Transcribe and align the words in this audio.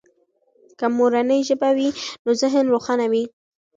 که 0.77 0.85
مورنۍ 0.97 1.39
ژبه 1.49 1.69
وي 1.77 1.89
نو 2.23 2.31
ذهن 2.41 2.65
روښانه 2.73 3.05
وي. 3.11 3.23